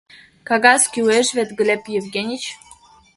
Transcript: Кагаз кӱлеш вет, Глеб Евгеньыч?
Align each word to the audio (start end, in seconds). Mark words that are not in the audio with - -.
Кагаз 0.47 0.81
кӱлеш 0.93 1.27
вет, 1.37 1.49
Глеб 1.57 1.83
Евгеньыч? 1.99 2.43